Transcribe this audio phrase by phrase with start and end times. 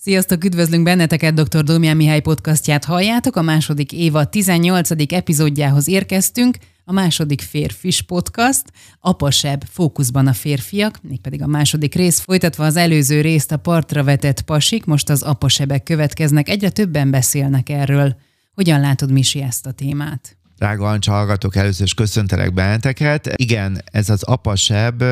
[0.00, 1.62] Sziasztok, üdvözlünk benneteket, dr.
[1.62, 3.36] Domján Mihály podcastját halljátok.
[3.36, 5.12] A második éva 18.
[5.12, 8.62] epizódjához érkeztünk, a második férfis podcast,
[9.00, 14.42] Apasebb fókuszban a férfiak, mégpedig a második rész, folytatva az előző részt a partra vetett
[14.42, 18.16] pasik, most az apasebek következnek, egyre többen beszélnek erről.
[18.54, 20.36] Hogyan látod, Misi, ezt a témát?
[20.56, 23.32] Drága Ancsa hallgatók, először is köszöntelek benneteket.
[23.36, 25.02] Igen, ez az apasebb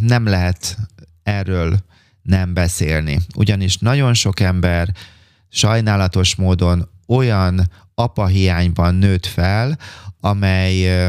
[0.00, 0.76] nem lehet
[1.22, 1.84] erről
[2.24, 3.20] nem beszélni.
[3.36, 4.88] Ugyanis nagyon sok ember
[5.48, 9.78] sajnálatos módon olyan apahiányban nőtt fel,
[10.20, 11.08] amely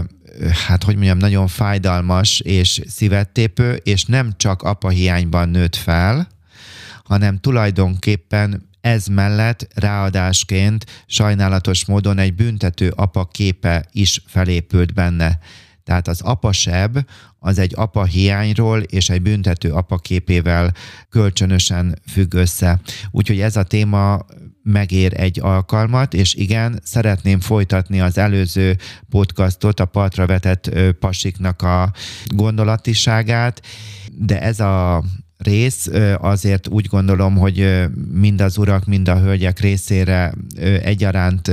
[0.68, 6.28] hát hogy mondjam, nagyon fájdalmas és szívettépő, és nem csak apahiányban nőtt fel,
[7.04, 15.40] hanem tulajdonképpen ez mellett ráadásként sajnálatos módon egy büntető apa képe is felépült benne.
[15.84, 16.98] Tehát az apaseb
[17.46, 20.74] az egy apa hiányról és egy büntető apa képével
[21.10, 22.80] kölcsönösen függ össze.
[23.12, 24.26] Úgyhogy ez a téma
[24.64, 28.78] megér egy alkalmat, és igen, szeretném folytatni az előző
[29.10, 31.92] podcastot, a partra vetett pasiknak a
[32.26, 33.62] gondolatiságát,
[34.18, 35.04] de ez a
[35.46, 40.34] rész, azért úgy gondolom, hogy mind az urak, mind a hölgyek részére
[40.84, 41.52] egyaránt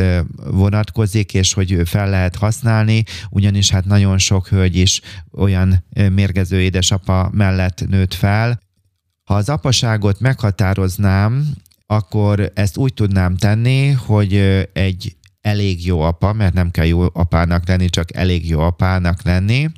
[0.51, 5.01] vonatkozik, és hogy fel lehet használni, ugyanis hát nagyon sok hölgy is
[5.33, 8.61] olyan mérgező édesapa mellett nőtt fel.
[9.25, 11.47] Ha az apaságot meghatároznám,
[11.87, 14.35] akkor ezt úgy tudnám tenni, hogy
[14.73, 19.71] egy elég jó apa, mert nem kell jó apának lenni, csak elég jó apának lenni.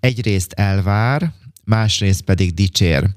[0.00, 1.32] Egyrészt elvár,
[1.70, 3.10] másrészt pedig dicsér.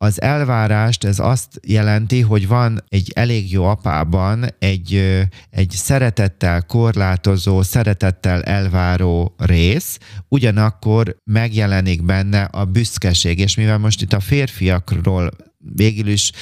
[0.00, 5.18] Az elvárást ez azt jelenti, hogy van egy elég jó apában egy,
[5.50, 14.12] egy szeretettel korlátozó, szeretettel elváró rész, ugyanakkor megjelenik benne a büszkeség, és mivel most itt
[14.12, 16.32] a férfiakról végül is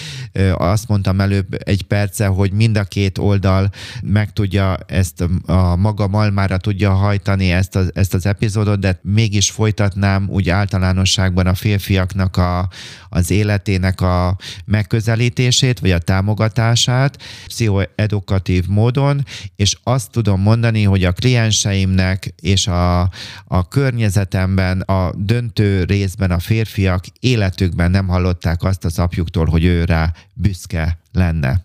[0.55, 3.71] azt mondtam előbb egy perce, hogy mind a két oldal
[4.03, 9.51] meg tudja ezt a maga malmára tudja hajtani ezt az, ezt az epizódot, de mégis
[9.51, 12.69] folytatnám úgy általánosságban a férfiaknak a,
[13.09, 19.25] az életének a megközelítését, vagy a támogatását pszichoedukatív módon,
[19.57, 23.01] és azt tudom mondani, hogy a klienseimnek és a,
[23.45, 29.85] a környezetemben, a döntő részben a férfiak életükben nem hallották azt az apjuktól, hogy ő
[29.85, 31.65] rá büszke lenne.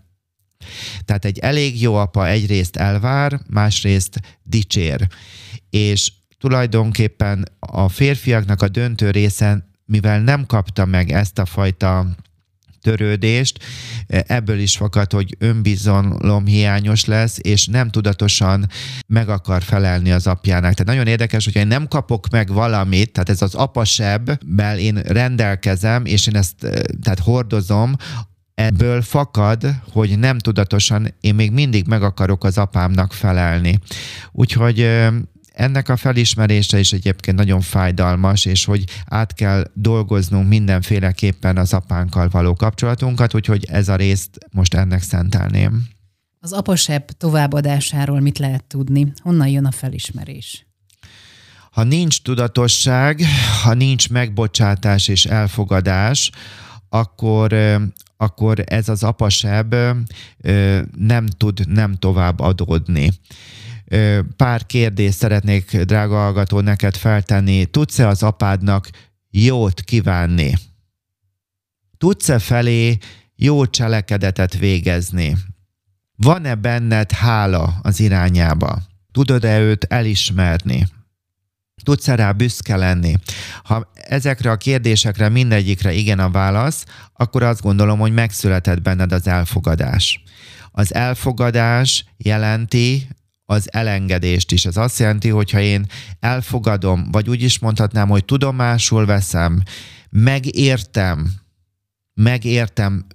[1.05, 5.07] Tehát egy elég jó apa egyrészt elvár, másrészt dicsér.
[5.69, 12.05] És tulajdonképpen a férfiaknak a döntő része, mivel nem kapta meg ezt a fajta
[12.81, 13.59] törődést,
[14.07, 18.67] ebből is fakad, hogy önbizalom hiányos lesz, és nem tudatosan
[19.07, 20.73] meg akar felelni az apjának.
[20.73, 26.05] Tehát nagyon érdekes, hogyha én nem kapok meg valamit, tehát ez az apasebbel én rendelkezem,
[26.05, 26.55] és én ezt
[27.01, 27.95] tehát hordozom,
[28.55, 33.79] ebből fakad, hogy nem tudatosan én még mindig meg akarok az apámnak felelni.
[34.31, 34.89] Úgyhogy
[35.51, 42.29] ennek a felismerése is egyébként nagyon fájdalmas, és hogy át kell dolgoznunk mindenféleképpen az apánkkal
[42.29, 45.87] való kapcsolatunkat, úgyhogy ez a részt most ennek szentelném.
[46.39, 49.11] Az apasebb továbbadásáról mit lehet tudni?
[49.21, 50.65] Honnan jön a felismerés?
[51.71, 53.21] Ha nincs tudatosság,
[53.63, 56.31] ha nincs megbocsátás és elfogadás,
[56.89, 57.55] akkor,
[58.17, 59.75] akkor ez az apasebb
[60.97, 63.11] nem tud nem tovább adódni.
[64.35, 67.65] Pár kérdést szeretnék, drága hallgató, neked feltenni.
[67.65, 68.89] Tudsz-e az apádnak
[69.29, 70.53] jót kívánni?
[71.97, 72.97] Tudsz-e felé
[73.35, 75.37] jó cselekedetet végezni?
[76.15, 78.81] Van-e benned hála az irányába?
[79.11, 80.87] Tudod-e őt elismerni?
[81.83, 83.15] Tudsz-e rá büszke lenni?
[83.63, 89.27] Ha ezekre a kérdésekre mindegyikre igen a válasz, akkor azt gondolom, hogy megszületett benned az
[89.27, 90.23] elfogadás.
[90.71, 93.07] Az elfogadás jelenti
[93.51, 94.65] az elengedést is.
[94.65, 95.85] Ez azt jelenti, hogyha én
[96.19, 99.61] elfogadom, vagy úgy is mondhatnám, hogy tudomásul veszem,
[100.09, 101.31] megértem,
[102.13, 103.05] megértem,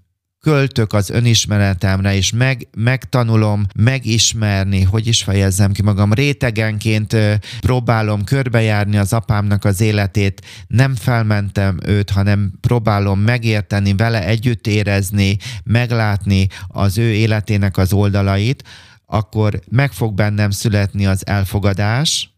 [0.41, 6.13] költök az önismeretemre, és meg, megtanulom megismerni, hogy is fejezzem ki magam.
[6.13, 7.16] Rétegenként
[7.60, 15.37] próbálom körbejárni az apámnak az életét, nem felmentem őt, hanem próbálom megérteni, vele együtt érezni,
[15.65, 18.65] meglátni az ő életének az oldalait,
[19.07, 22.31] akkor meg fog bennem születni az elfogadás,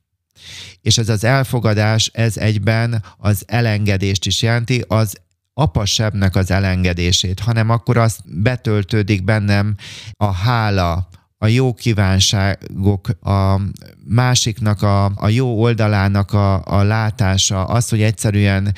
[0.81, 5.17] és ez az elfogadás, ez egyben az elengedést is jelenti, az
[5.55, 9.75] apasebbnek az elengedését, hanem akkor az betöltődik bennem
[10.17, 13.61] a hála, a jó kívánságok, a
[14.05, 18.75] másiknak a, a jó oldalának a, a látása, az, hogy egyszerűen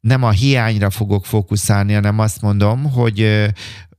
[0.00, 3.50] nem a hiányra fogok fókuszálni, hanem azt mondom, hogy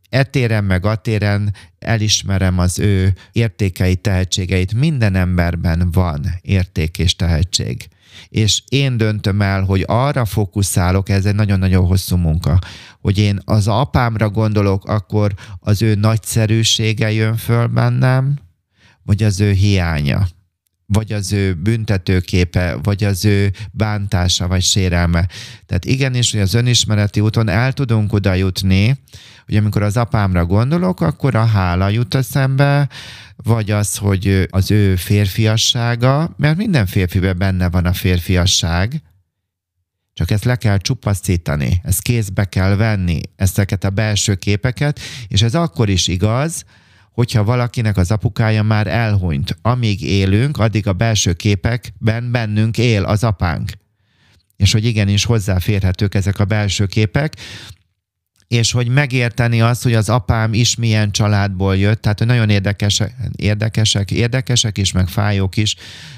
[0.10, 4.74] etéren meg atéren elismerem az ő értékeit, tehetségeit.
[4.74, 7.88] Minden emberben van érték és tehetség.
[8.30, 12.60] És én döntöm el, hogy arra fókuszálok, ez egy nagyon-nagyon hosszú munka,
[13.02, 18.40] hogy én az apámra gondolok, akkor az ő nagyszerűsége jön föl bennem,
[19.04, 20.28] vagy az ő hiánya
[20.94, 25.28] vagy az ő büntetőképe, vagy az ő bántása, vagy sérelme.
[25.66, 28.98] Tehát igenis, hogy az önismereti úton el tudunk oda jutni,
[29.48, 32.90] hogy amikor az apámra gondolok, akkor a hála jut eszembe,
[33.36, 39.02] vagy az, hogy az ő férfiassága, mert minden férfiben benne van a férfiasság,
[40.14, 45.56] csak ezt le kell csupaszítani, ezt kézbe kell venni, ezeket a belső képeket, és ez
[45.56, 46.64] akkor is igaz,
[47.12, 49.58] hogyha valakinek az apukája már elhunyt.
[49.62, 53.72] Amíg élünk, addig a belső képekben bennünk él az apánk.
[54.56, 57.36] És hogy igenis hozzáférhetők ezek a belső képek,
[58.48, 63.16] és hogy megérteni azt, hogy az apám is milyen családból jött, tehát hogy nagyon érdekesek,
[63.36, 65.76] érdekesek, érdekesek is, meg fájók is,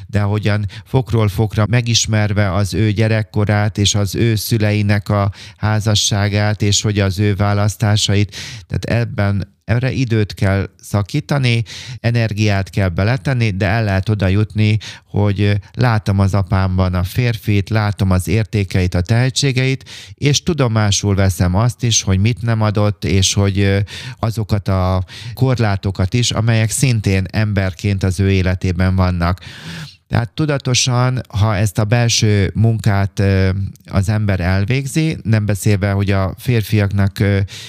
[0.10, 6.82] de hogyan fokról fokra megismerve az ő gyerekkorát, és az ő szüleinek a házasságát, és
[6.82, 8.36] hogy az ő választásait,
[8.68, 11.64] tehát ebben erre időt kell szakítani,
[12.00, 18.12] energiát kell beletenni, de el lehet oda jutni, hogy látom az apámban a férfit, látom
[18.12, 23.84] az értékeit, a tehetségeit, és tudomásul veszem azt is, hogy mit nem adott, és hogy
[24.20, 25.04] azokat a
[25.34, 29.40] korlátokat is, amelyek szintén emberként az ő életében vannak.
[30.10, 33.22] Tehát tudatosan, ha ezt a belső munkát
[33.86, 37.20] az ember elvégzi, nem beszélve, hogy a férfiaknak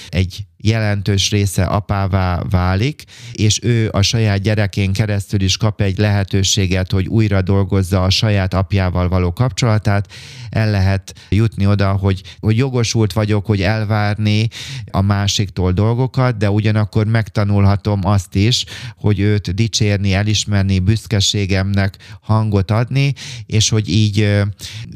[0.09, 6.91] egy jelentős része apává válik, és ő a saját gyerekén keresztül is kap egy lehetőséget,
[6.91, 10.11] hogy újra dolgozza a saját apjával való kapcsolatát,
[10.49, 14.47] el lehet jutni oda, hogy, hogy jogosult vagyok, hogy elvárni
[14.91, 18.65] a másiktól dolgokat, de ugyanakkor megtanulhatom azt is,
[18.95, 23.13] hogy őt dicsérni, elismerni, büszkeségemnek hangot adni,
[23.45, 24.41] és hogy így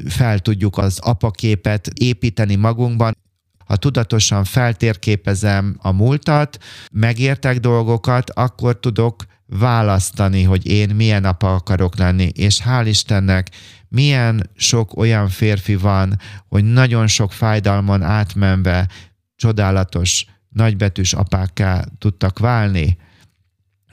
[0.08, 3.16] fel tudjuk az apaképet építeni magunkban,
[3.66, 6.58] ha tudatosan feltérképezem a múltat,
[6.92, 13.50] megértek dolgokat, akkor tudok választani, hogy én milyen apa akarok lenni, és hál' Istennek
[13.88, 16.18] milyen sok olyan férfi van,
[16.48, 18.88] hogy nagyon sok fájdalmon átmenve
[19.36, 22.96] csodálatos, nagybetűs apákká tudtak válni,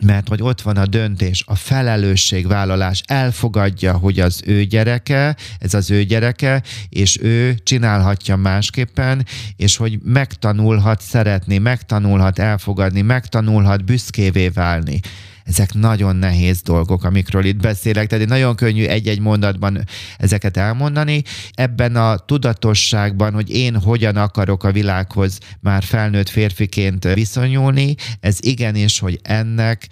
[0.04, 5.92] mert hogy ott van a döntés, a felelősségvállalás, elfogadja, hogy az ő gyereke, ez az
[5.92, 15.00] ő gyereke, és ő csinálhatja másképpen, és hogy megtanulhat szeretni, megtanulhat elfogadni, megtanulhat büszkévé válni
[15.44, 19.84] ezek nagyon nehéz dolgok, amikről itt beszélek, tehát nagyon könnyű egy-egy mondatban
[20.18, 21.24] ezeket elmondani.
[21.52, 29.00] Ebben a tudatosságban, hogy én hogyan akarok a világhoz már felnőtt férfiként viszonyulni, ez igenis,
[29.00, 29.88] hogy ennek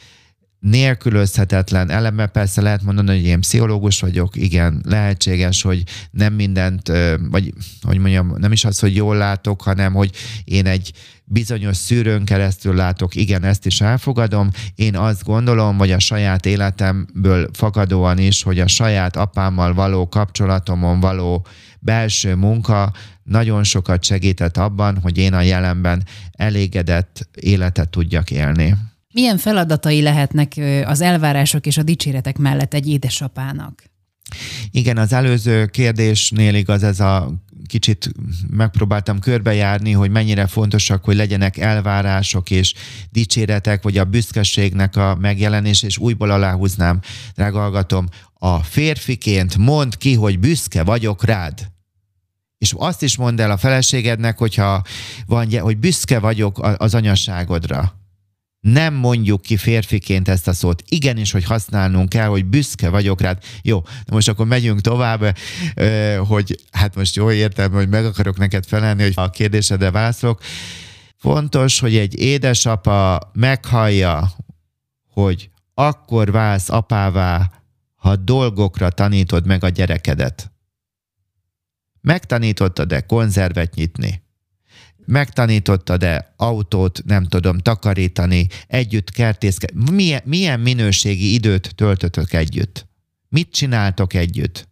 [0.59, 6.91] nélkülözhetetlen eleme, persze lehet mondani, hogy én pszichológus vagyok, igen, lehetséges, hogy nem mindent,
[7.29, 10.11] vagy hogy mondjam, nem is az, hogy jól látok, hanem hogy
[10.43, 10.91] én egy
[11.31, 14.49] bizonyos szűrőn keresztül látok, igen, ezt is elfogadom.
[14.75, 20.99] Én azt gondolom, vagy a saját életemből fakadóan is, hogy a saját apámmal való kapcsolatomon
[20.99, 21.45] való
[21.79, 22.93] belső munka
[23.23, 28.75] nagyon sokat segített abban, hogy én a jelenben elégedett életet tudjak élni.
[29.13, 30.53] Milyen feladatai lehetnek
[30.85, 33.90] az elvárások és a dicséretek mellett egy édesapának?
[34.71, 37.31] Igen, az előző kérdésnél igaz ez a
[37.67, 38.11] kicsit
[38.49, 42.73] megpróbáltam körbejárni, hogy mennyire fontosak, hogy legyenek elvárások és
[43.09, 46.99] dicséretek, vagy a büszkeségnek a megjelenés, és újból aláhúznám,
[47.35, 51.71] drága hallgatom, a férfiként mond ki, hogy büszke vagyok rád.
[52.57, 54.83] És azt is mondd el a feleségednek, hogyha
[55.25, 58.00] van, hogy büszke vagyok az anyasságodra
[58.61, 60.83] nem mondjuk ki férfiként ezt a szót.
[60.87, 63.43] Igenis, hogy használnunk kell, hogy büszke vagyok rád.
[63.61, 65.37] Jó, de most akkor megyünk tovább,
[66.27, 70.41] hogy hát most jó értem, hogy meg akarok neked felelni, hogy a kérdésedre válaszolok.
[71.17, 74.31] Fontos, hogy egy édesapa meghallja,
[75.09, 77.51] hogy akkor válsz apává,
[77.95, 80.51] ha dolgokra tanítod meg a gyerekedet.
[82.01, 84.23] Megtanítottad-e konzervet nyitni?
[85.05, 92.87] Megtanítottad-e autót, nem tudom, takarítani, együtt kertészkedni, milyen, milyen minőségi időt töltötök együtt?
[93.29, 94.69] Mit csináltok együtt?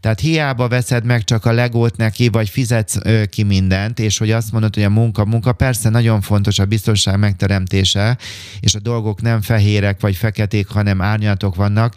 [0.00, 4.30] Tehát hiába veszed meg csak a legót neki, vagy fizetsz ö, ki mindent, és hogy
[4.30, 8.18] azt mondod, hogy a munka, munka persze nagyon fontos a biztonság megteremtése,
[8.60, 11.94] és a dolgok nem fehérek vagy feketék, hanem árnyalatok vannak,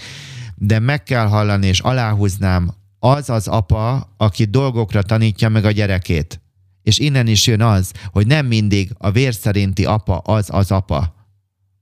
[0.55, 6.41] de meg kell hallani, és aláhúznám az az apa, aki dolgokra tanítja meg a gyerekét.
[6.83, 11.13] És innen is jön az, hogy nem mindig a vér szerinti apa az az apa.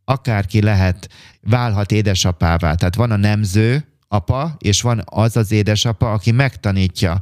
[0.06, 1.10] Akárki lehet,
[1.42, 2.76] válhat édesapává.
[2.76, 7.20] Tehát van a nemző apa, és van az az édesapa, aki megtanítja,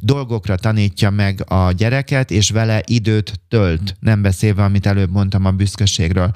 [0.00, 3.96] dolgokra tanítja meg a gyereket, és vele időt tölt.
[4.00, 6.32] Nem beszélve, amit előbb mondtam a büszkeségről.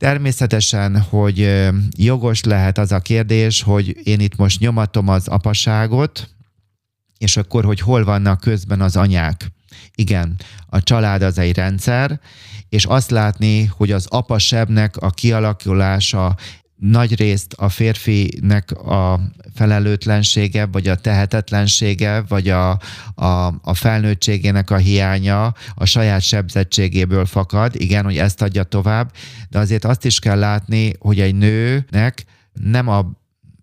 [0.00, 6.28] Természetesen, hogy jogos lehet az a kérdés, hogy én itt most nyomatom az apaságot,
[7.18, 9.50] és akkor, hogy hol vannak közben az anyák.
[9.94, 12.20] Igen, a család az egy rendszer,
[12.68, 16.36] és azt látni, hogy az apasebnek a kialakulása
[16.80, 19.20] nagy részt a férfinek a
[19.54, 22.70] felelőtlensége, vagy a tehetetlensége, vagy a,
[23.14, 27.74] a, a felnőttségének a hiánya a saját sebzettségéből fakad.
[27.74, 29.12] Igen, hogy ezt adja tovább,
[29.48, 33.18] de azért azt is kell látni, hogy egy nőnek nem a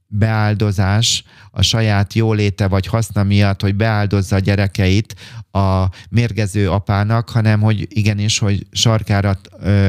[0.08, 5.16] beáldozás a saját jóléte vagy haszna miatt, hogy beáldozza a gyerekeit
[5.52, 9.38] a mérgező apának, hanem hogy igenis, hogy sarkára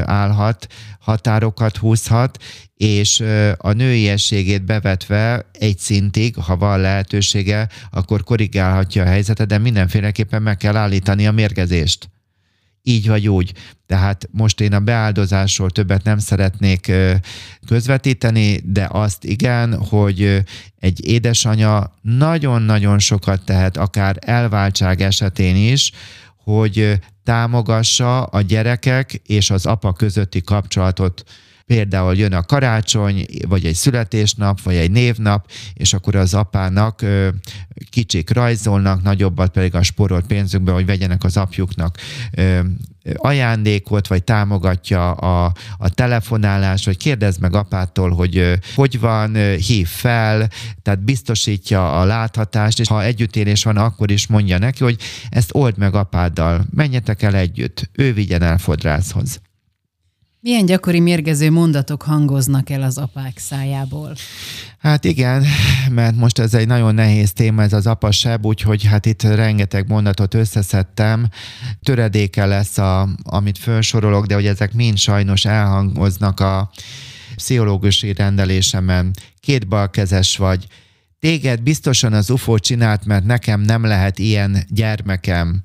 [0.05, 0.67] állhat,
[0.99, 2.39] határokat húzhat,
[2.79, 3.25] és
[3.57, 10.57] a nőiességét bevetve egy szintig, ha van lehetősége, akkor korrigálhatja a helyzetet, de mindenféleképpen meg
[10.57, 12.09] kell állítani a mérgezést
[12.89, 13.53] így vagy úgy.
[13.87, 16.93] Tehát most én a beáldozásról többet nem szeretnék
[17.67, 20.43] közvetíteni, de azt igen, hogy
[20.79, 25.93] egy édesanya nagyon-nagyon sokat tehet, akár elváltság esetén is,
[26.45, 31.25] hogy támogassa a gyerekek és az apa közötti kapcsolatot
[31.69, 37.05] például jön a karácsony, vagy egy születésnap, vagy egy névnap, és akkor az apának
[37.91, 41.99] kicsik rajzolnak, nagyobbat pedig a sporolt pénzükbe, hogy vegyenek az apjuknak
[43.15, 50.49] ajándékot, vagy támogatja a, a telefonálást, vagy kérdezd meg apától, hogy hogy van, hív fel,
[50.83, 54.97] tehát biztosítja a láthatást, és ha együttélés van, akkor is mondja neki, hogy
[55.29, 59.41] ezt old meg apáddal, menjetek el együtt, ő vigyen el fodrászhoz.
[60.41, 64.15] Milyen gyakori mérgező mondatok hangoznak el az apák szájából?
[64.79, 65.45] Hát igen,
[65.91, 70.35] mert most ez egy nagyon nehéz téma, ez az apasebb, úgyhogy hát itt rengeteg mondatot
[70.35, 71.29] összeszedtem.
[71.83, 76.71] Töredéke lesz, a, amit felsorolok, de hogy ezek mind sajnos elhangoznak a
[77.37, 79.11] pszichológusi rendelésemen.
[79.41, 80.67] Két balkezes vagy,
[81.19, 85.65] téged biztosan az UFO csinált, mert nekem nem lehet ilyen gyermekem.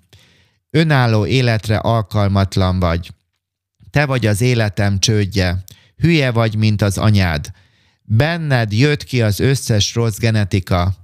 [0.69, 3.11] Önálló életre alkalmatlan vagy
[3.93, 5.63] te vagy az életem csődje,
[5.97, 7.51] hülye vagy, mint az anyád.
[8.01, 10.95] Benned jött ki az összes rossz genetika.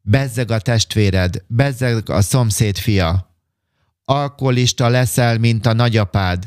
[0.00, 3.36] Bezzeg a testvéred, bezzeg a szomszéd fia.
[4.04, 6.44] Alkoholista leszel, mint a nagyapád.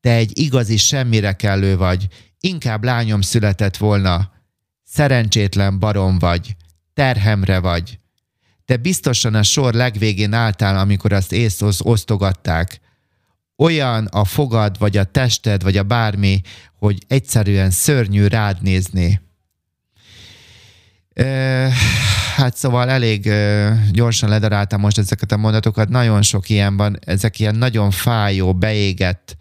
[0.00, 2.06] Te egy igazi semmire kellő vagy,
[2.38, 4.32] inkább lányom született volna.
[4.84, 6.56] Szerencsétlen barom vagy,
[6.94, 7.98] terhemre vagy.
[8.64, 12.80] Te biztosan a sor legvégén álltál, amikor azt észhoz osztogatták
[13.60, 16.40] olyan a fogad, vagy a tested, vagy a bármi,
[16.78, 19.20] hogy egyszerűen szörnyű rád nézni.
[22.36, 23.30] Hát szóval elég
[23.90, 29.36] gyorsan ledaráltam most ezeket a mondatokat, nagyon sok ilyen van, ezek ilyen nagyon fájó, beégett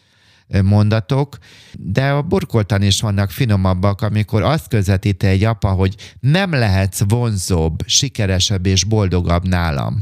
[0.63, 1.37] mondatok,
[1.73, 7.83] de a burkoltan is vannak finomabbak, amikor azt közvetíti egy apa, hogy nem lehetsz vonzóbb,
[7.85, 9.99] sikeresebb és boldogabb nálam.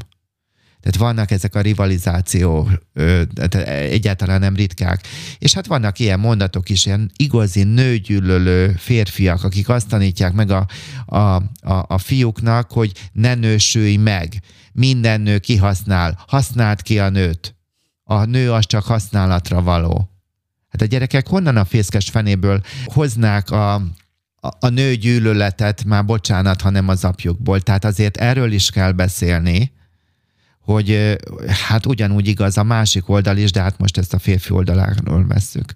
[0.87, 2.69] Tehát vannak ezek a rivalizáció,
[3.65, 5.07] egyáltalán nem ritkák.
[5.37, 10.67] És hát vannak ilyen mondatok is, ilyen igazi nőgyűlölő férfiak, akik azt tanítják meg a,
[11.05, 14.41] a, a, a fiúknak, hogy ne nősülj meg.
[14.73, 16.23] Minden nő kihasznál.
[16.27, 17.55] Használd ki a nőt.
[18.03, 20.09] A nő az csak használatra való.
[20.69, 23.81] Hát a gyerekek honnan a fészkes fenéből hoznák a, a,
[24.59, 27.61] a nő gyűlöletet, már bocsánat, hanem az apjukból.
[27.61, 29.75] Tehát azért erről is kell beszélni,
[30.67, 31.17] hogy
[31.67, 35.73] hát ugyanúgy igaz a másik oldal is, de hát most ezt a férfi oldaláról vesszük.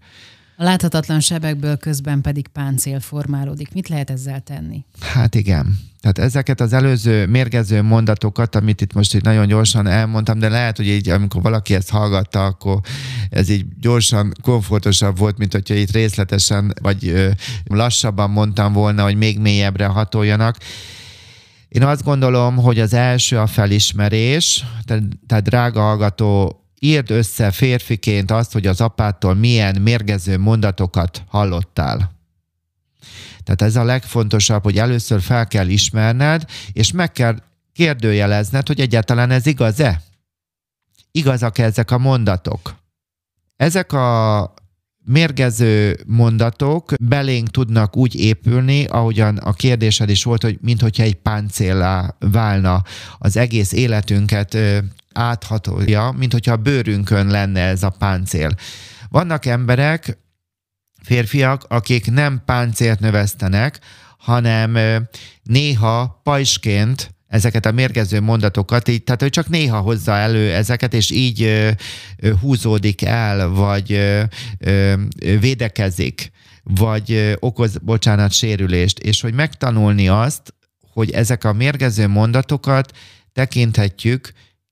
[0.58, 3.74] A láthatatlan sebekből közben pedig páncél formálódik.
[3.74, 4.84] Mit lehet ezzel tenni?
[5.00, 5.80] Hát igen.
[6.02, 10.78] Tehát ezeket az előző mérgező mondatokat, amit itt most így nagyon gyorsan elmondtam, de lehet,
[10.78, 12.80] hogy így, amikor valaki ezt hallgatta, akkor
[13.30, 17.32] ez így gyorsan, komfortosabb volt, mint hogyha itt részletesen vagy
[17.64, 20.58] lassabban mondtam volna, hogy még mélyebbre hatoljanak.
[21.72, 24.66] Én azt gondolom, hogy az első a felismerés,
[25.28, 32.12] tehát drága hallgató, írd össze férfiként azt, hogy az apától milyen mérgező mondatokat hallottál.
[33.44, 37.36] Tehát ez a legfontosabb, hogy először fel kell ismerned, és meg kell
[37.74, 40.02] kérdőjelezned, hogy egyáltalán ez igaz-e?
[41.12, 42.76] Igazak -e ezek a mondatok?
[43.56, 44.54] Ezek a
[45.04, 52.16] mérgező mondatok belénk tudnak úgy épülni, ahogyan a kérdésed is volt, hogy minthogyha egy páncélá
[52.20, 52.84] válna
[53.18, 54.58] az egész életünket
[55.14, 58.50] áthatolja, mint hogyha a bőrünkön lenne ez a páncél.
[59.10, 60.18] Vannak emberek,
[61.04, 63.80] férfiak, akik nem páncélt növesztenek,
[64.18, 64.78] hanem
[65.44, 71.12] néha pajsként ezeket a mérgező mondatokat, így, tehát hogy csak néha hozza elő ezeket, és
[71.12, 71.70] így ö,
[72.18, 74.24] ö, húzódik el, vagy ö,
[74.60, 74.94] ö,
[75.40, 76.32] védekezik,
[76.64, 80.54] vagy ö, okoz, bocsánat, sérülést, és hogy megtanulni azt,
[80.94, 82.98] hogy ezek a mérgező mondatokat
[83.34, 84.32] tekinthetjük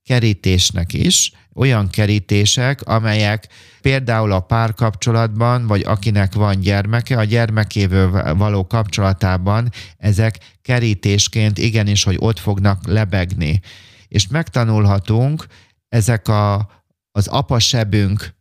[0.09, 3.47] kerítésnek is, olyan kerítések, amelyek
[3.81, 12.15] például a párkapcsolatban, vagy akinek van gyermeke, a gyermekével való kapcsolatában ezek kerítésként igenis, hogy
[12.19, 13.59] ott fognak lebegni.
[14.07, 15.45] És megtanulhatunk
[15.89, 16.69] ezek a,
[17.11, 18.33] az apasebünk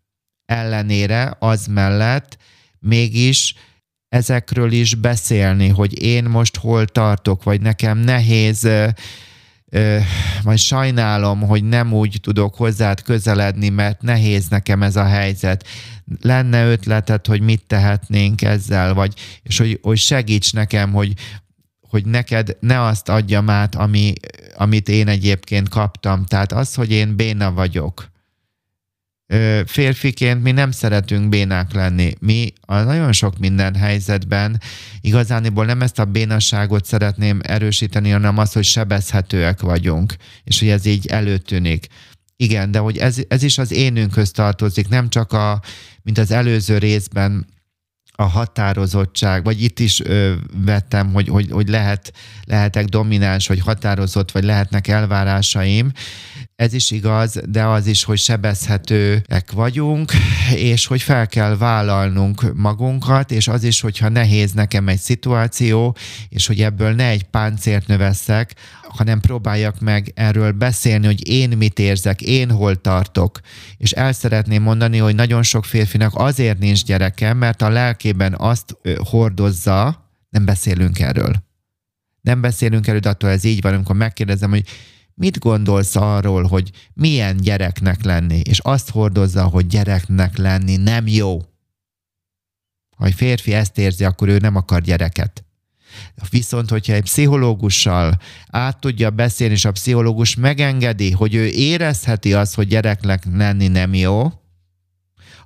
[0.44, 2.36] ellenére az mellett
[2.78, 3.54] mégis
[4.08, 8.68] ezekről is beszélni, hogy én most hol tartok, vagy nekem nehéz
[10.44, 15.66] majd sajnálom, hogy nem úgy tudok hozzád közeledni, mert nehéz nekem ez a helyzet.
[16.20, 21.12] Lenne ötleted, hogy mit tehetnénk ezzel, vagy és hogy, hogy segíts nekem, hogy,
[21.80, 24.12] hogy neked ne azt adjam át, ami,
[24.56, 26.24] amit én egyébként kaptam.
[26.24, 28.10] Tehát az, hogy én béna vagyok
[29.66, 32.12] férfiként mi nem szeretünk bénák lenni.
[32.20, 34.60] Mi a nagyon sok minden helyzetben
[35.00, 40.86] igazániból nem ezt a bénasságot szeretném erősíteni, hanem azt, hogy sebezhetőek vagyunk, és hogy ez
[40.86, 41.86] így előtűnik.
[42.36, 45.60] Igen, de hogy ez, ez is az énünkhöz tartozik, nem csak a,
[46.02, 47.46] mint az előző részben
[48.12, 52.12] a határozottság, vagy itt is ö, vettem, hogy, hogy, hogy lehet,
[52.44, 55.92] lehetek domináns, vagy határozott, vagy lehetnek elvárásaim.
[56.58, 60.12] Ez is igaz, de az is, hogy sebezhetőek vagyunk,
[60.54, 65.96] és hogy fel kell vállalnunk magunkat, és az is, hogyha nehéz nekem egy szituáció,
[66.28, 71.78] és hogy ebből ne egy páncért növeszek, hanem próbáljak meg erről beszélni, hogy én mit
[71.78, 73.40] érzek, én hol tartok.
[73.76, 78.76] És el szeretném mondani, hogy nagyon sok férfinak azért nincs gyereke, mert a lelkében azt
[78.96, 81.42] hordozza, nem beszélünk erről.
[82.20, 84.64] Nem beszélünk erről, de attól ez így van, amikor megkérdezem, hogy
[85.18, 91.38] mit gondolsz arról, hogy milyen gyereknek lenni, és azt hordozza, hogy gyereknek lenni nem jó.
[92.96, 95.44] Ha egy férfi ezt érzi, akkor ő nem akar gyereket.
[96.30, 98.18] Viszont, hogyha egy pszichológussal
[98.50, 103.94] át tudja beszélni, és a pszichológus megengedi, hogy ő érezheti azt, hogy gyereknek lenni nem
[103.94, 104.32] jó,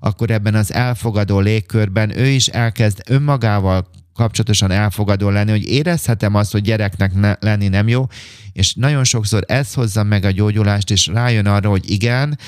[0.01, 6.53] akkor ebben az elfogadó légkörben ő is elkezd önmagával kapcsolatosan elfogadó lenni, hogy érezhetem azt,
[6.53, 8.07] hogy gyereknek ne, lenni nem jó,
[8.53, 12.39] és nagyon sokszor ez hozza meg a gyógyulást, és rájön arra, hogy igen,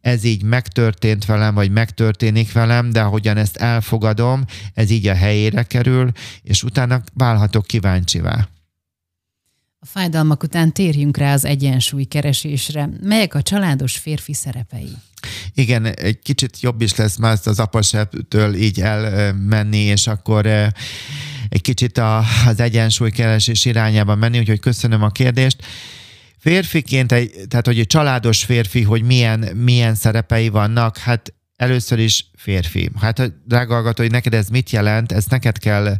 [0.00, 5.62] ez így megtörtént velem, vagy megtörténik velem, de ahogyan ezt elfogadom, ez így a helyére
[5.62, 6.10] kerül,
[6.42, 8.48] és utána válhatok kíváncsivá.
[9.80, 12.88] A fájdalmak után térjünk rá az egyensúly keresésre.
[13.00, 14.92] Melyek a családos férfi szerepei?
[15.54, 20.46] Igen, egy kicsit jobb is lesz már az apaseptől így elmenni, és akkor
[21.48, 25.62] egy kicsit a, az egyensúly keresés irányába menni, úgyhogy köszönöm a kérdést.
[26.38, 32.30] Férfiként, egy, tehát hogy egy családos férfi, hogy milyen, milyen szerepei vannak, hát először is
[32.36, 32.90] férfi.
[33.00, 35.96] Hát drága hallgató, hogy neked ez mit jelent, ezt neked kell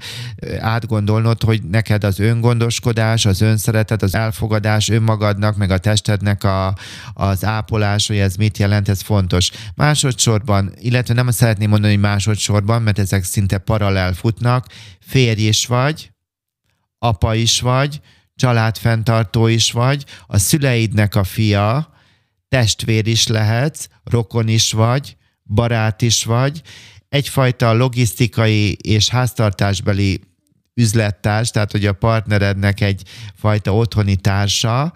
[0.59, 6.75] átgondolnod, hogy neked az öngondoskodás, az önszeretet, az elfogadás önmagadnak, meg a testednek a,
[7.13, 9.51] az ápolás, hogy ez mit jelent, ez fontos.
[9.75, 14.67] Másodszorban, illetve nem szeretném mondani, hogy másodszorban, mert ezek szinte paralel futnak,
[15.01, 16.11] férj is vagy,
[16.99, 18.01] apa is vagy,
[18.35, 21.93] családfenntartó is vagy, a szüleidnek a fia,
[22.49, 25.17] testvér is lehetsz, rokon is vagy,
[25.49, 26.63] barát is vagy,
[27.09, 30.21] egyfajta logisztikai és háztartásbeli
[30.75, 34.93] üzlettárs, tehát hogy a partnerednek egyfajta otthoni társa,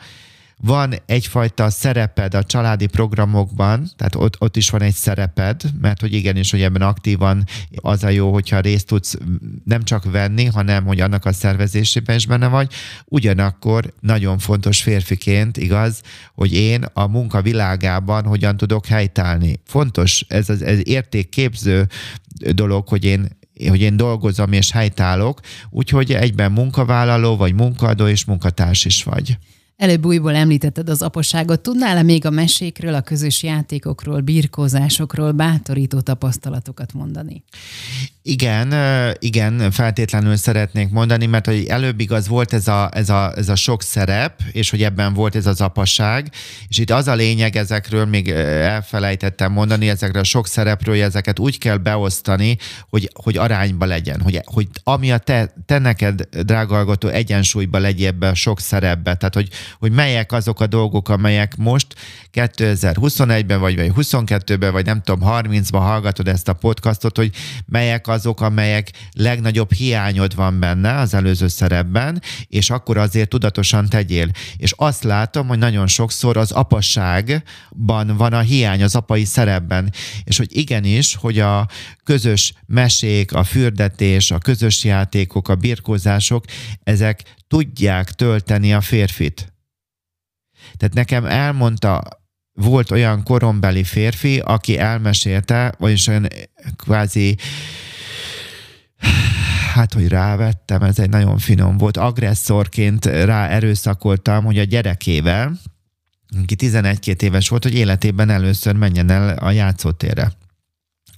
[0.64, 6.12] van egyfajta szereped a családi programokban, tehát ott, ott is van egy szereped, mert hogy
[6.12, 7.44] igenis, hogy ebben aktívan
[7.74, 9.16] az a jó, hogyha részt tudsz
[9.64, 12.72] nem csak venni, hanem hogy annak a szervezésében is benne vagy.
[13.04, 16.00] Ugyanakkor nagyon fontos férfiként, igaz,
[16.34, 19.60] hogy én a munka világában hogyan tudok helytállni.
[19.66, 21.88] Fontos, ez az ez értékképző
[22.54, 28.84] dolog, hogy én hogy én dolgozom és helytállok, úgyhogy egyben munkavállaló, vagy munkadó és munkatárs
[28.84, 29.38] is vagy.
[29.82, 31.60] Előbb újból említetted az apaságot.
[31.60, 37.42] Tudnál-e még a mesékről, a közös játékokról, birkózásokról bátorító tapasztalatokat mondani?
[38.24, 38.74] Igen,
[39.18, 43.54] igen, feltétlenül szeretnék mondani, mert hogy előbb igaz volt ez a, ez, a, ez a
[43.54, 46.30] sok szerep, és hogy ebben volt ez az apasság,
[46.68, 51.38] és itt az a lényeg ezekről, még elfelejtettem mondani, ezekre a sok szerepről, hogy ezeket
[51.38, 52.56] úgy kell beosztani,
[52.88, 58.06] hogy, hogy arányba legyen, hogy, hogy ami a te, te neked, drága hallgató, egyensúlyba legyél
[58.06, 61.86] ebbe a sok szerepbe, tehát hogy, hogy melyek azok a dolgok, amelyek most
[62.32, 67.30] 2021-ben, vagy, vagy 22-ben, vagy nem tudom, 30-ban hallgatod ezt a podcastot, hogy
[67.66, 74.30] melyek azok, amelyek legnagyobb hiányod van benne az előző szerepben, és akkor azért tudatosan tegyél.
[74.56, 79.92] És azt látom, hogy nagyon sokszor az apasságban van a hiány, az apai szerepben,
[80.24, 81.68] és hogy igenis, hogy a
[82.04, 86.44] közös mesék, a fürdetés, a közös játékok, a birkózások,
[86.82, 89.52] ezek tudják tölteni a férfit.
[90.76, 92.02] Tehát nekem elmondta
[92.52, 96.28] volt olyan korombeli férfi, aki elmesélte, vagyis olyan
[96.76, 97.36] kvázi
[99.74, 105.58] hát, hogy rávettem, ez egy nagyon finom volt, agresszorként rá erőszakoltam, hogy a gyerekével,
[106.42, 110.32] aki 11-2 éves volt, hogy életében először menjen el a játszótérre.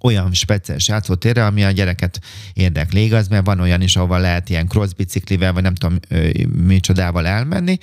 [0.00, 2.20] Olyan speciális játszótérre, ami a gyereket
[2.52, 3.04] érdekli.
[3.04, 5.98] Igaz, mert van olyan is, ahol lehet ilyen crossbiciklivel, vagy nem tudom
[6.64, 7.78] micsodával elmenni,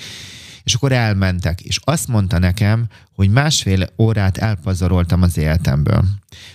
[0.64, 6.06] és akkor elmentek, és azt mondta nekem, hogy másfél órát elpazaroltam az életemből.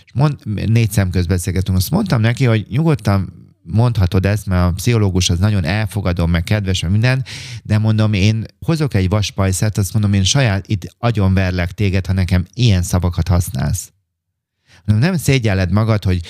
[0.05, 3.36] És mond, négy szem közbeszélgetünk, azt mondtam neki, hogy nyugodtan
[3.66, 7.24] mondhatod ezt, mert a pszichológus az nagyon elfogadom, meg kedves, meg minden,
[7.62, 12.12] de mondom, én hozok egy vaspajszert, azt mondom, én saját itt agyon verlek téged, ha
[12.12, 13.92] nekem ilyen szavakat használsz.
[14.85, 16.20] Mondom, nem szégyelled magad, hogy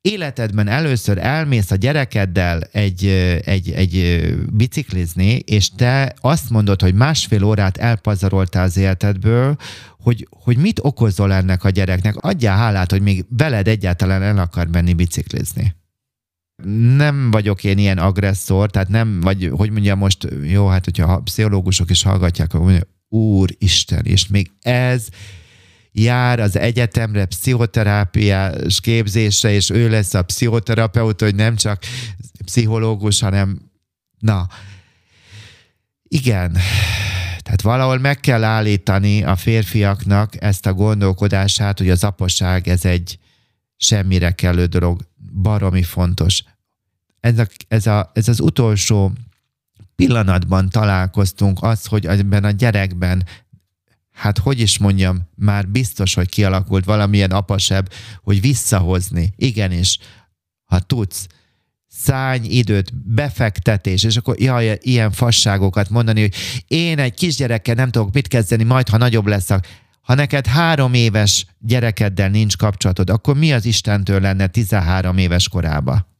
[0.00, 3.06] életedben először elmész a gyerekeddel egy,
[3.44, 9.56] egy, egy biciklizni, és te azt mondod, hogy másfél órát elpazaroltál az életedből,
[9.98, 12.16] hogy, hogy mit okozol ennek a gyereknek.
[12.16, 15.74] Adjál hálát, hogy még veled egyáltalán el akar menni biciklizni
[16.96, 21.20] nem vagyok én ilyen agresszor, tehát nem, vagy hogy mondjam most, jó, hát hogyha a
[21.20, 25.08] pszichológusok is hallgatják, akkor mondja, Úristen, és még ez
[25.92, 31.82] jár az egyetemre pszichoterápiás képzésre, és ő lesz a pszichoterapeuta, hogy nem csak
[32.44, 33.70] pszichológus, hanem
[34.18, 34.46] na,
[36.02, 36.52] igen,
[37.42, 43.18] tehát valahol meg kell állítani a férfiaknak ezt a gondolkodását, hogy az apaság ez egy
[43.76, 45.00] semmire kellő dolog,
[45.42, 46.44] baromi fontos.
[47.24, 49.12] Ez, a, ez, a, ez az utolsó
[49.96, 53.24] pillanatban találkoztunk az, hogy ebben a gyerekben
[54.12, 59.32] hát hogy is mondjam, már biztos, hogy kialakult valamilyen apasebb, hogy visszahozni.
[59.36, 59.98] Igenis,
[60.64, 61.26] ha tudsz,
[61.88, 66.34] szány időt, befektetés, és akkor jaj, ilyen fasságokat mondani, hogy
[66.66, 69.48] én egy kisgyerekkel nem tudok mit kezdeni, majd ha nagyobb lesz,
[70.00, 76.12] ha neked három éves gyerekeddel nincs kapcsolatod, akkor mi az Istentől lenne 13 éves korába?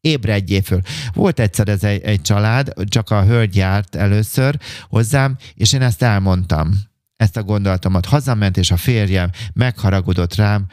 [0.00, 0.80] Ébredjél föl.
[1.12, 4.58] Volt egyszer ez egy, egy család, csak a hölgy járt először
[4.88, 6.72] hozzám, és én ezt elmondtam,
[7.16, 8.06] ezt a gondolatomat.
[8.06, 10.66] Hazament, és a férjem megharagudott rám,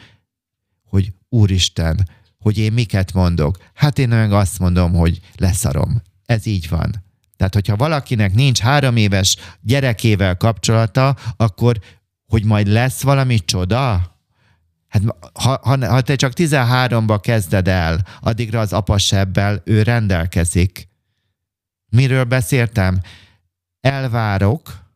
[0.84, 3.56] hogy Úristen, hogy én miket mondok.
[3.74, 6.02] Hát én meg azt mondom, hogy leszarom.
[6.24, 7.04] Ez így van.
[7.36, 11.78] Tehát, hogyha valakinek nincs három éves gyerekével kapcsolata, akkor
[12.26, 14.16] hogy majd lesz valami csoda?
[14.88, 20.88] Hát ha, ha, te csak 13-ba kezded el, addigra az apasebbel ő rendelkezik.
[21.90, 23.00] Miről beszéltem?
[23.80, 24.86] Elvárok,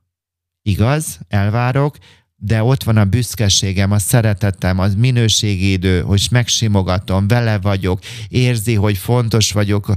[0.62, 1.96] igaz, elvárok,
[2.36, 8.74] de ott van a büszkeségem, a szeretetem, az minőségi idő, hogy megsimogatom, vele vagyok, érzi,
[8.74, 9.94] hogy fontos vagyok,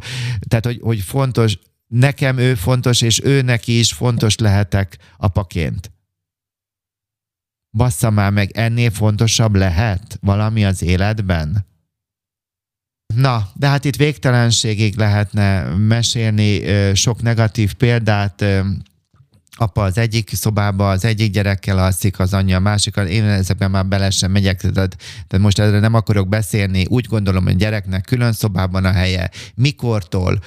[0.47, 5.94] tehát, hogy, hogy fontos, nekem ő fontos, és ő neki is fontos lehetek apaként
[7.75, 11.65] bassza már meg, ennél fontosabb lehet valami az életben?
[13.15, 16.61] Na, de hát itt végtelenségig lehetne mesélni
[16.93, 18.45] sok negatív példát.
[19.57, 23.07] Apa az egyik szobába, az egyik gyerekkel alszik, az anyja a másikkal.
[23.07, 24.95] Én ezekben már bele sem megyek, tehát,
[25.27, 26.85] tehát most erre nem akarok beszélni.
[26.85, 30.39] Úgy gondolom, hogy gyereknek külön szobában a helye, mikortól,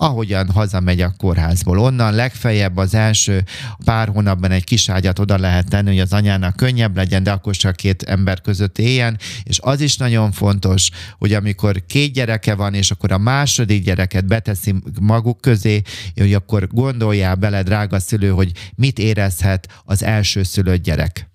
[0.00, 1.78] ahogyan hazamegy a kórházból.
[1.78, 3.44] Onnan legfeljebb az első
[3.84, 7.56] pár hónapban egy kis ágyat oda lehet tenni, hogy az anyának könnyebb legyen, de akkor
[7.56, 9.18] csak két ember között éljen.
[9.42, 14.26] És az is nagyon fontos, hogy amikor két gyereke van, és akkor a második gyereket
[14.26, 15.82] beteszi maguk közé,
[16.14, 21.28] hogy akkor gondoljál bele, drága szülő, hogy mit érezhet az első szülött gyerek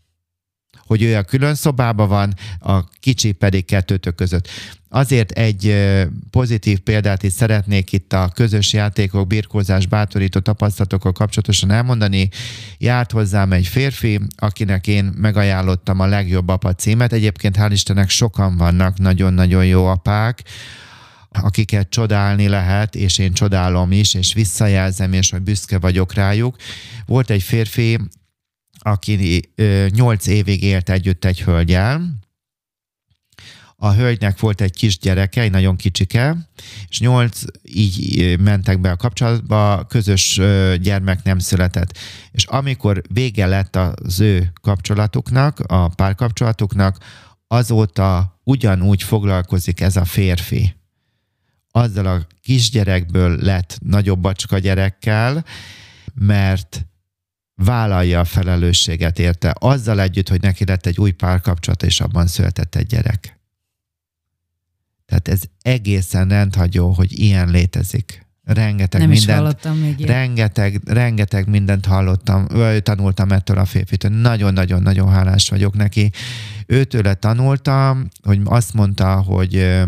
[0.86, 4.50] hogy ő a külön szobában van, a kicsi pedig kettőtök között.
[4.96, 5.76] Azért egy
[6.30, 12.30] pozitív példát is szeretnék itt a közös játékok, birkózás, bátorító tapasztalatokkal kapcsolatosan elmondani.
[12.78, 17.14] Járt hozzám egy férfi, akinek én megajánlottam a legjobb apa címet.
[17.14, 20.44] Egyébként hál' Istennek sokan vannak nagyon-nagyon jó apák,
[21.30, 26.56] akiket csodálni lehet, és én csodálom is, és visszajelzem, és hogy büszke vagyok rájuk.
[27.06, 28.00] Volt egy férfi,
[28.80, 29.42] aki
[29.90, 32.22] nyolc évig élt együtt egy hölgyel,
[33.84, 36.50] a hölgynek volt egy kis gyereke, egy nagyon kicsike,
[36.88, 40.42] és nyolc így mentek be a kapcsolatba, közös
[40.82, 41.98] gyermek nem született.
[42.32, 46.98] És amikor vége lett az ő kapcsolatuknak, a párkapcsolatuknak,
[47.48, 50.76] azóta ugyanúgy foglalkozik ez a férfi.
[51.72, 55.46] Azzal a kisgyerekből lett nagyobb bacska gyerekkel,
[56.14, 56.86] mert
[57.56, 62.76] vállalja a felelősséget érte, azzal együtt, hogy neki lett egy új párkapcsolata, és abban született
[62.76, 63.42] egy gyerek.
[65.14, 68.26] Tehát ez egészen rendhagyó, hogy ilyen létezik.
[68.44, 74.12] Rengeteg Nem mindent, is hallottam még rengeteg, rengeteg mindent hallottam, vagy tanultam ettől a férfitől.
[74.12, 76.12] Nagyon-nagyon-nagyon hálás vagyok neki.
[76.66, 79.82] Őtőle tanultam, hogy azt mondta, hogy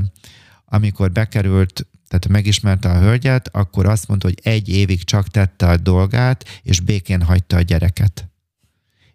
[0.66, 5.78] amikor bekerült, tehát megismerte a hölgyet, akkor azt mondta, hogy egy évig csak tette a
[5.78, 8.30] dolgát, és békén hagyta a gyereket.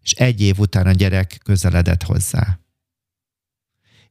[0.03, 2.59] És egy év után a gyerek közeledett hozzá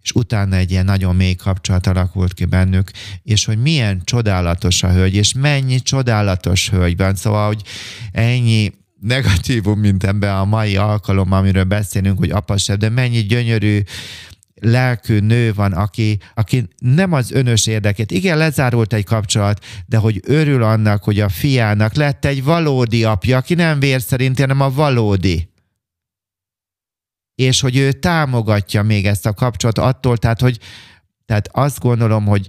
[0.01, 2.91] és utána egy ilyen nagyon mély kapcsolat alakult ki bennük,
[3.23, 7.61] és hogy milyen csodálatos a hölgy, és mennyi csodálatos hölgy van, szóval, hogy
[8.11, 13.79] ennyi negatívum, mint ebben a mai alkalom, amiről beszélünk, hogy apasebb, de mennyi gyönyörű
[14.61, 18.11] lelkű nő van, aki, aki nem az önös érdekét.
[18.11, 23.37] Igen, lezárult egy kapcsolat, de hogy örül annak, hogy a fiának lett egy valódi apja,
[23.37, 25.49] aki nem vér szerint, hanem a valódi
[27.39, 30.59] és hogy ő támogatja még ezt a kapcsolatot attól, tehát hogy
[31.25, 32.47] tehát azt gondolom, hogy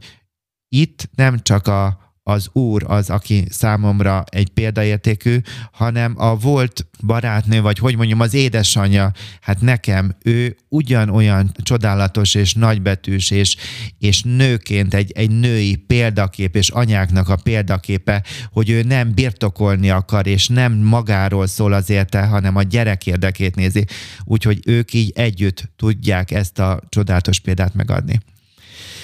[0.68, 5.36] itt nem csak a, az úr az, aki számomra egy példaértékű,
[5.72, 12.54] hanem a volt barátnő, vagy hogy mondjam, az édesanyja, hát nekem ő ugyanolyan csodálatos és
[12.54, 13.56] nagybetűs, és,
[13.98, 20.26] és nőként egy, egy női példakép, és anyáknak a példaképe, hogy ő nem birtokolni akar,
[20.26, 23.84] és nem magáról szól az érte, hanem a gyerek érdekét nézi.
[24.24, 28.20] Úgyhogy ők így együtt tudják ezt a csodálatos példát megadni.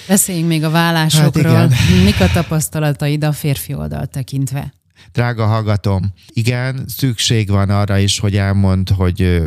[0.07, 1.53] Beszéljünk még a vállásokról.
[1.53, 1.71] Hát
[2.03, 4.73] Mik a tapasztalataid a férfi oldalt tekintve?
[5.11, 9.41] Drága hallgatom, igen, szükség van arra is, hogy elmond, hogy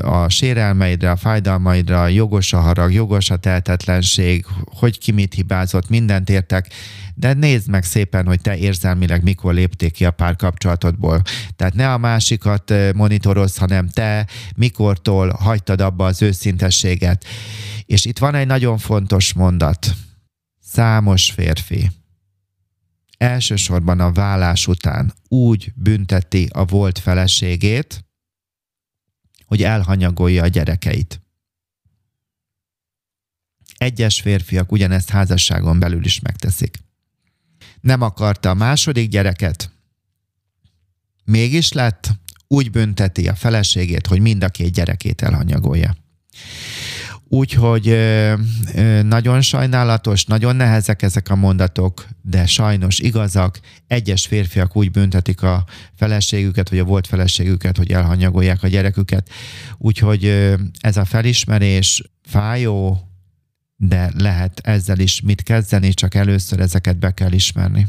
[0.00, 6.30] a sérelmeidre, a fájdalmaidra jogos a harag, jogos a tehetetlenség, hogy ki mit hibázott, mindent
[6.30, 6.68] értek,
[7.14, 11.22] de nézd meg szépen, hogy te érzelmileg mikor lépték ki a párkapcsolatodból.
[11.56, 17.24] Tehát ne a másikat monitorozz, hanem te mikortól hagytad abba az őszintességet.
[17.86, 19.94] És itt van egy nagyon fontos mondat.
[20.60, 21.90] Számos férfi
[23.18, 28.04] elsősorban a vállás után úgy bünteti a volt feleségét,
[29.44, 31.20] hogy elhanyagolja a gyerekeit.
[33.76, 36.78] Egyes férfiak ugyanezt házasságon belül is megteszik.
[37.80, 39.70] Nem akarta a második gyereket,
[41.24, 42.10] mégis lett,
[42.46, 45.96] úgy bünteti a feleségét, hogy mind a két gyerekét elhanyagolja.
[47.30, 47.98] Úgyhogy
[49.02, 53.60] nagyon sajnálatos, nagyon nehezek ezek a mondatok, de sajnos igazak.
[53.86, 55.64] Egyes férfiak úgy büntetik a
[55.96, 59.30] feleségüket, vagy a volt feleségüket, hogy elhanyagolják a gyereküket.
[59.78, 60.24] Úgyhogy
[60.80, 63.08] ez a felismerés fájó,
[63.76, 67.86] de lehet ezzel is mit kezdeni, csak először ezeket be kell ismerni.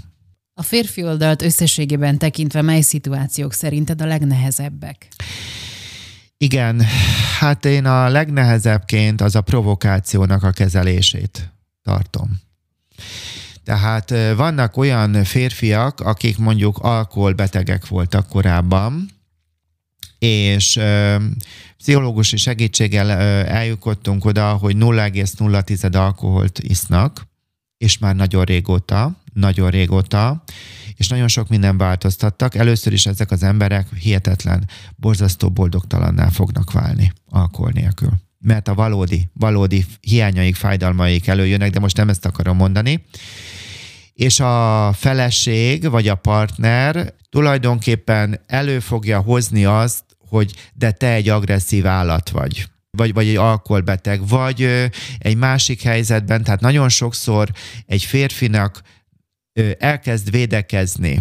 [0.54, 5.08] A férfi oldalt összességében tekintve mely szituációk szerinted a legnehezebbek?
[6.42, 6.82] Igen,
[7.40, 12.42] hát én a legnehezebbként az a provokációnak a kezelését tartom.
[13.64, 19.10] Tehát vannak olyan férfiak, akik mondjuk alkoholbetegek voltak korábban,
[20.20, 20.80] és
[21.78, 23.12] pszichológusi segítséggel
[23.46, 27.28] eljutottunk oda, hogy 0,0 alkoholt isznak,
[27.78, 30.44] és már nagyon régóta, nagyon régóta,
[30.96, 32.56] és nagyon sok minden változtattak.
[32.56, 38.12] Először is ezek az emberek hihetetlen, borzasztó boldogtalanná fognak válni alkohol nélkül.
[38.40, 43.06] Mert a valódi, valódi hiányaik, fájdalmaik előjönnek, de most nem ezt akarom mondani.
[44.14, 51.30] És a feleség, vagy a partner tulajdonképpen elő fogja hozni azt, hogy de te egy
[51.30, 57.50] agresszív állat vagy vagy, vagy egy alkoholbeteg, vagy egy másik helyzetben, tehát nagyon sokszor
[57.86, 58.82] egy férfinak
[59.78, 61.20] elkezd védekezni,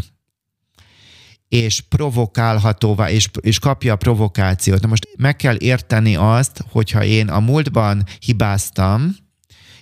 [1.49, 4.81] és provokálhatóvá, és, és kapja a provokációt.
[4.81, 9.17] Na most meg kell érteni azt, hogyha én a múltban hibáztam,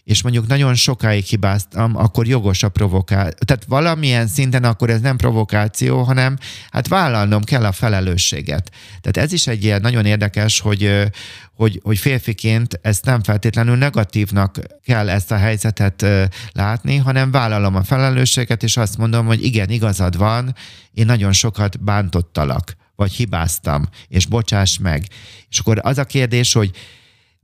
[0.06, 3.38] és mondjuk nagyon sokáig hibáztam, akkor jogos a provokáció.
[3.44, 6.38] Tehát valamilyen szinten akkor ez nem provokáció, hanem
[6.70, 8.70] hát vállalnom kell a felelősséget.
[9.00, 11.10] Tehát ez is egy ilyen nagyon érdekes, hogy,
[11.54, 16.06] hogy, hogy férfiként ezt nem feltétlenül negatívnak kell ezt a helyzetet
[16.52, 20.54] látni, hanem vállalom a felelősséget, és azt mondom, hogy igen, igazad van,
[20.92, 25.06] én nagyon sokat bántottalak, vagy hibáztam, és bocsáss meg.
[25.50, 26.70] És akkor az a kérdés, hogy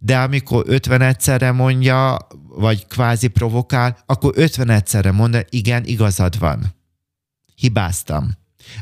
[0.04, 2.16] de amikor 50 egyszerre mondja,
[2.48, 6.74] vagy kvázi provokál, akkor 50 egyszerre mondja, igen, igazad van.
[7.54, 8.30] Hibáztam.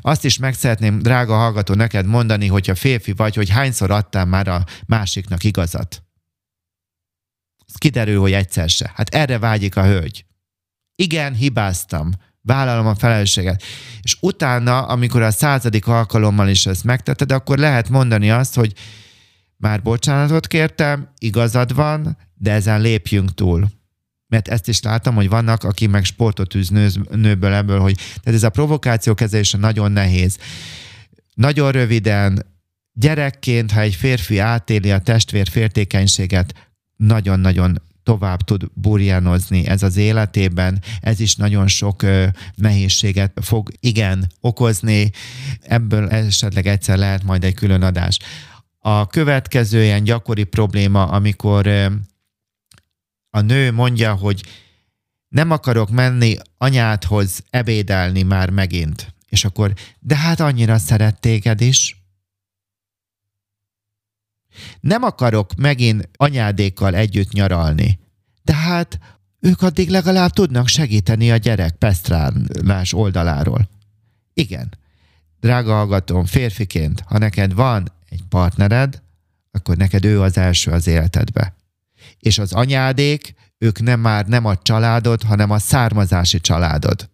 [0.01, 4.49] Azt is meg szeretném, drága hallgató, neked mondani, hogyha férfi vagy, hogy hányszor adtál már
[4.49, 6.03] a másiknak igazat.
[7.79, 8.93] Kiderül, hogy egyszer se.
[8.95, 10.25] Hát erre vágyik a hölgy.
[10.95, 12.11] Igen, hibáztam.
[12.43, 13.63] Vállalom a felelősséget.
[14.03, 18.75] És utána, amikor a századik alkalommal is ezt megtetted, akkor lehet mondani azt, hogy
[19.61, 23.71] már bocsánatot kértem, igazad van, de ezen lépjünk túl.
[24.27, 26.69] Mert ezt is látom, hogy vannak, aki meg sportot űz
[27.11, 30.39] nőből ebből, hogy tehát ez a provokáció kezelése nagyon nehéz.
[31.35, 32.47] Nagyon röviden,
[32.93, 36.55] gyerekként, ha egy férfi átéli a testvér féltékenységet,
[36.97, 44.27] nagyon-nagyon tovább tud burjánozni ez az életében, ez is nagyon sok ö, nehézséget fog igen
[44.41, 45.11] okozni,
[45.61, 48.19] ebből esetleg egyszer lehet majd egy külön adás.
[48.83, 51.67] A következő ilyen gyakori probléma, amikor
[53.31, 54.45] a nő mondja, hogy
[55.29, 59.15] nem akarok menni anyádhoz ebédelni már megint.
[59.29, 62.03] És akkor, de hát annyira szeret téged is.
[64.81, 67.99] Nem akarok megint anyádékkal együtt nyaralni.
[68.43, 68.99] De hát
[69.41, 73.69] ők addig legalább tudnak segíteni a gyerek pesztránlás oldaláról.
[74.35, 74.79] Igen.
[75.41, 79.03] Drága hallgatóm, férfiként, ha neked van egy partnered,
[79.51, 81.55] akkor neked ő az első az életedbe.
[82.19, 87.09] És az anyádék, ők nem már nem a családod, hanem a származási családod.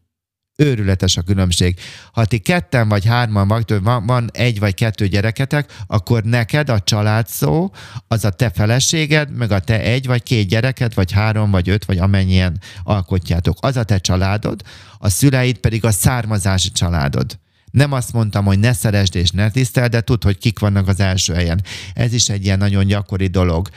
[0.56, 1.80] Őrületes a különbség.
[2.12, 6.80] Ha ti ketten vagy hárman vagy, van, van egy vagy kettő gyereketek, akkor neked a
[6.80, 7.70] család szó,
[8.08, 11.84] az a te feleséged, meg a te egy vagy két gyereket, vagy három vagy öt,
[11.84, 13.56] vagy amennyien alkotjátok.
[13.60, 14.62] Az a te családod,
[14.98, 17.38] a szüleid pedig a származási családod.
[17.76, 21.00] Nem azt mondtam, hogy ne szeresd és ne tiszteld, de tudd, hogy kik vannak az
[21.00, 21.62] első helyen.
[21.94, 23.68] Ez is egy ilyen nagyon gyakori dolog.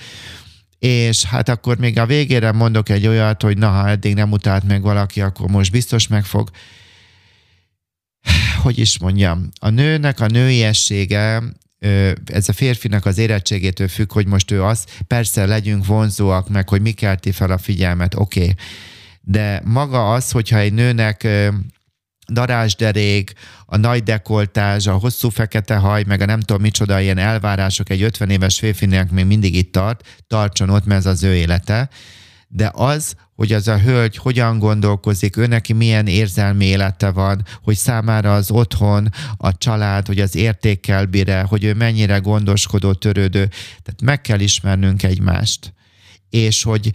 [0.77, 4.63] És hát akkor még a végére mondok egy olyat, hogy na, ha eddig nem utált
[4.63, 6.49] meg valaki, akkor most biztos megfog.
[8.61, 11.43] Hogy is mondjam, a nőnek a nőiessége
[12.25, 16.81] ez a férfinak az érettségétől függ, hogy most ő az, persze legyünk vonzóak, meg hogy
[16.81, 18.41] mi kelti fel a figyelmet, oké.
[18.41, 18.55] Okay.
[19.21, 21.27] De maga az, hogyha egy nőnek
[22.31, 23.33] darásderék,
[23.65, 28.01] a nagy dekoltázs, a hosszú fekete haj, meg a nem tudom micsoda ilyen elvárások egy
[28.01, 31.89] 50 éves férfinek még mindig itt tart, tartson ott, mert ez az ő élete.
[32.47, 37.75] De az, hogy az a hölgy hogyan gondolkozik, ő neki milyen érzelmi élete van, hogy
[37.75, 43.47] számára az otthon, a család, hogy az értékkel bír hogy ő mennyire gondoskodó, törődő.
[43.83, 45.73] Tehát meg kell ismernünk egymást.
[46.29, 46.91] És hogy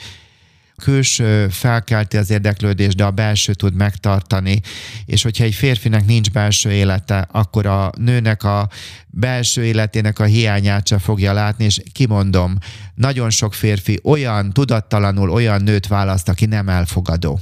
[0.82, 4.60] külső felkelti az érdeklődést, de a belső tud megtartani.
[5.04, 8.68] És hogyha egy férfinek nincs belső élete, akkor a nőnek a
[9.06, 12.58] belső életének a hiányát sem fogja látni, és kimondom,
[12.94, 17.40] nagyon sok férfi olyan tudattalanul olyan nőt választ, aki nem elfogadó.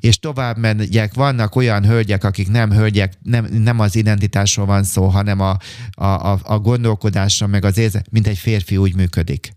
[0.00, 5.06] És tovább megyek, vannak olyan hölgyek, akik nem hölgyek, nem, nem az identitásról van szó,
[5.06, 5.56] hanem a,
[5.90, 9.52] a, a, a gondolkodásra, meg az érzet, mint egy férfi úgy működik.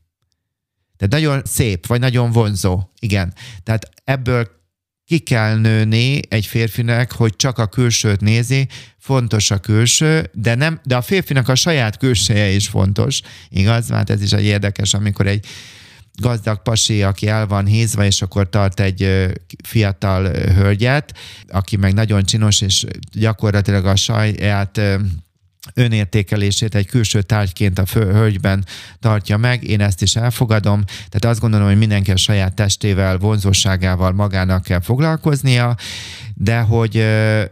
[0.98, 2.82] Tehát nagyon szép, vagy nagyon vonzó.
[3.00, 3.34] Igen.
[3.64, 4.56] Tehát ebből
[5.06, 10.80] ki kell nőni egy férfinek, hogy csak a külsőt nézi, fontos a külső, de, nem,
[10.84, 13.90] de a férfinak a saját külseje is fontos, igaz?
[13.90, 15.46] Hát ez is egy érdekes, amikor egy
[16.22, 19.32] gazdag pasi, aki el van hízva, és akkor tart egy
[19.64, 24.82] fiatal hölgyet, aki meg nagyon csinos, és gyakorlatilag a saját
[25.74, 28.66] önértékelését egy külső tárgyként a hölgyben
[29.00, 34.12] tartja meg, én ezt is elfogadom, tehát azt gondolom, hogy mindenki a saját testével, vonzóságával
[34.12, 35.76] magának kell foglalkoznia,
[36.34, 37.06] de hogy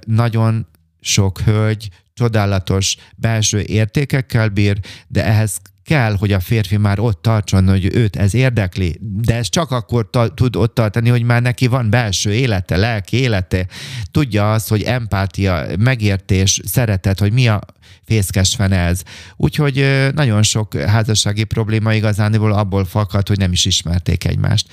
[0.06, 0.68] nagyon
[1.02, 7.68] sok hölgy csodálatos belső értékekkel bír, de ehhez kell, hogy a férfi már ott tartson,
[7.68, 11.68] hogy őt ez érdekli, de ez csak akkor ta- tud ott tartani, hogy már neki
[11.68, 13.68] van belső élete, lelki élete,
[14.12, 17.62] tudja azt, hogy empátia, megértés, szeretet, hogy mi a
[18.06, 19.02] fészkes ez.
[19.36, 24.68] Úgyhogy nagyon sok házassági probléma igazániból abból fakad, hogy nem is ismerték egymást.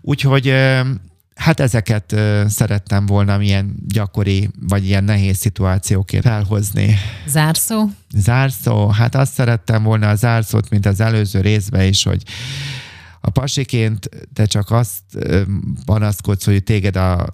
[0.00, 0.54] Úgyhogy
[1.36, 2.14] Hát ezeket
[2.46, 6.96] szerettem volna milyen gyakori, vagy ilyen nehéz szituációként felhozni.
[7.26, 7.84] Zárszó?
[8.14, 12.22] Zárszó, hát azt szerettem volna a zárszót, mint az előző részben is, hogy
[13.20, 15.02] a pasiként te csak azt
[15.84, 17.26] panaszkodsz, hogy téged a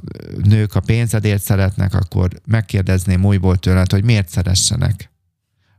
[0.45, 5.11] nők a pénzedért szeretnek, akkor megkérdezném újból tőled, hogy miért szeressenek.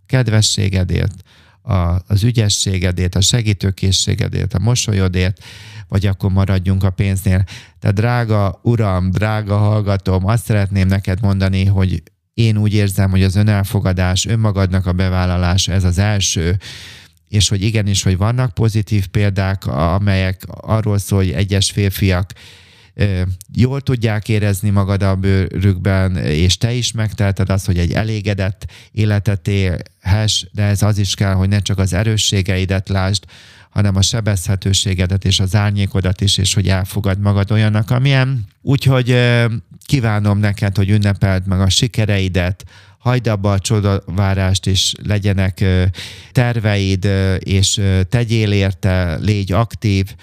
[0.06, 1.24] Kedvességedért,
[1.64, 5.44] a, az ügyességedért, a segítőkészségedért, a mosolyodért,
[5.88, 7.44] vagy akkor maradjunk a pénznél.
[7.80, 12.04] De drága uram, drága hallgatom, azt szeretném neked mondani, hogy
[12.34, 16.58] én úgy érzem, hogy az önelfogadás, önmagadnak a bevállalása, ez az első,
[17.28, 22.34] és hogy igenis, hogy vannak pozitív példák, amelyek arról szól, hogy egyes férfiak
[23.56, 29.48] jól tudják érezni magad a bőrükben, és te is megtelted azt, hogy egy elégedett életet
[29.48, 33.24] élhess, de ez az is kell, hogy ne csak az erősségeidet lásd,
[33.70, 38.48] hanem a sebezhetőségedet és az árnyékodat is, és hogy elfogad magad olyannak, amilyen.
[38.62, 39.16] Úgyhogy
[39.86, 42.66] kívánom neked, hogy ünnepeld meg a sikereidet,
[42.98, 45.64] hagyd abba a csodavárást, és legyenek
[46.32, 50.16] terveid, és tegyél érte, légy aktív,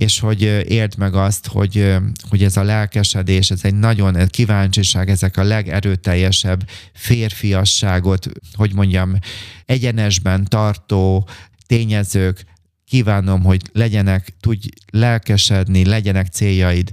[0.00, 1.94] és hogy érd meg azt, hogy,
[2.28, 9.18] hogy ez a lelkesedés, ez egy nagyon kíváncsiság, ezek a legerőteljesebb férfiasságot, hogy mondjam,
[9.66, 11.28] egyenesben tartó
[11.66, 12.44] tényezők,
[12.84, 16.90] kívánom, hogy legyenek, tudj lelkesedni, legyenek céljaid,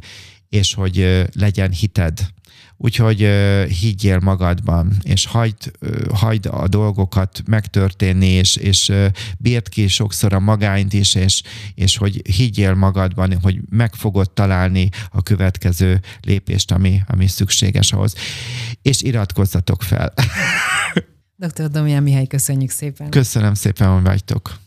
[0.50, 2.20] és hogy legyen hited.
[2.78, 3.20] Úgyhogy
[3.80, 5.72] higgyél magadban, és hagyd,
[6.14, 8.92] hagyd a dolgokat megtörténni, és, és
[9.38, 11.42] bírd ki sokszor a magányt is, és,
[11.76, 18.14] és hogy higgyél magadban, hogy meg fogod találni a következő lépést, ami, ami szükséges ahhoz.
[18.82, 20.14] És iratkozzatok fel.
[21.38, 21.70] Dr.
[21.70, 23.10] Domján Mihály, köszönjük szépen.
[23.10, 24.67] Köszönöm szépen, hogy vagytok.